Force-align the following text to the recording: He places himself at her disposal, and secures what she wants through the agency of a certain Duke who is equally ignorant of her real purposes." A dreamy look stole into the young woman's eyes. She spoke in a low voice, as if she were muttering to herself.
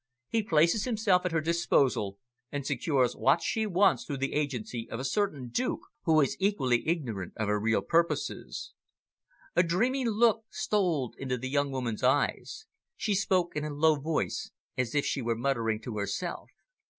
He 0.29 0.41
places 0.41 0.85
himself 0.85 1.27
at 1.27 1.31
her 1.31 1.41
disposal, 1.41 2.17
and 2.51 2.65
secures 2.65 3.15
what 3.15 3.39
she 3.43 3.67
wants 3.67 4.03
through 4.03 4.17
the 4.17 4.33
agency 4.33 4.89
of 4.89 4.99
a 4.99 5.03
certain 5.05 5.49
Duke 5.49 5.81
who 6.05 6.21
is 6.21 6.35
equally 6.39 6.87
ignorant 6.87 7.33
of 7.37 7.47
her 7.49 7.59
real 7.59 7.81
purposes." 7.83 8.73
A 9.55 9.61
dreamy 9.61 10.05
look 10.05 10.45
stole 10.49 11.13
into 11.19 11.37
the 11.37 11.49
young 11.51 11.69
woman's 11.69 12.01
eyes. 12.01 12.65
She 12.97 13.13
spoke 13.13 13.55
in 13.55 13.63
a 13.63 13.69
low 13.71 13.93
voice, 13.95 14.49
as 14.75 14.95
if 14.95 15.05
she 15.05 15.21
were 15.21 15.35
muttering 15.35 15.79
to 15.81 15.95
herself. 15.99 16.49